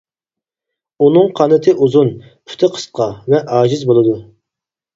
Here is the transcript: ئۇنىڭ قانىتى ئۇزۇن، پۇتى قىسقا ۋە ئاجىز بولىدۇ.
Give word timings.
ئۇنىڭ 1.07 1.29
قانىتى 1.41 1.75
ئۇزۇن، 1.87 2.11
پۇتى 2.31 2.73
قىسقا 2.79 3.09
ۋە 3.35 3.45
ئاجىز 3.59 3.87
بولىدۇ. 3.95 4.21